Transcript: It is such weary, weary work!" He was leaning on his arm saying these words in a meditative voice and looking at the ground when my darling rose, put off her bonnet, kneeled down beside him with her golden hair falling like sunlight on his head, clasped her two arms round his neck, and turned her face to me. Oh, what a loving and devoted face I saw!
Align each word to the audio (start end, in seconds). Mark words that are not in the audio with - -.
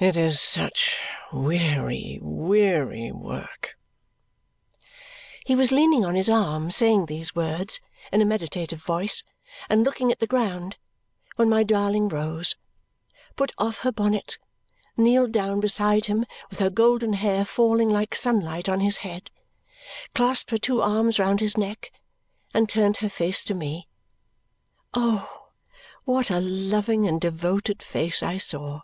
It 0.00 0.16
is 0.16 0.40
such 0.40 0.96
weary, 1.32 2.20
weary 2.22 3.10
work!" 3.10 3.76
He 5.44 5.56
was 5.56 5.72
leaning 5.72 6.04
on 6.04 6.14
his 6.14 6.28
arm 6.30 6.70
saying 6.70 7.06
these 7.06 7.34
words 7.34 7.80
in 8.12 8.20
a 8.22 8.24
meditative 8.24 8.78
voice 8.80 9.24
and 9.68 9.82
looking 9.82 10.12
at 10.12 10.20
the 10.20 10.26
ground 10.28 10.76
when 11.34 11.48
my 11.48 11.64
darling 11.64 12.08
rose, 12.08 12.54
put 13.34 13.50
off 13.58 13.78
her 13.80 13.90
bonnet, 13.90 14.38
kneeled 14.96 15.32
down 15.32 15.58
beside 15.58 16.04
him 16.04 16.24
with 16.48 16.60
her 16.60 16.70
golden 16.70 17.14
hair 17.14 17.44
falling 17.44 17.90
like 17.90 18.14
sunlight 18.14 18.68
on 18.68 18.78
his 18.78 18.98
head, 18.98 19.30
clasped 20.14 20.52
her 20.52 20.58
two 20.58 20.80
arms 20.80 21.18
round 21.18 21.40
his 21.40 21.56
neck, 21.56 21.90
and 22.54 22.68
turned 22.68 22.98
her 22.98 23.08
face 23.08 23.42
to 23.42 23.52
me. 23.52 23.88
Oh, 24.94 25.48
what 26.04 26.30
a 26.30 26.38
loving 26.38 27.08
and 27.08 27.20
devoted 27.20 27.82
face 27.82 28.22
I 28.22 28.36
saw! 28.38 28.82